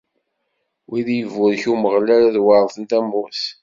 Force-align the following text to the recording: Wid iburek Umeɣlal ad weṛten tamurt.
Wid 0.89 1.07
iburek 1.17 1.63
Umeɣlal 1.73 2.23
ad 2.29 2.37
weṛten 2.45 2.83
tamurt. 2.89 3.43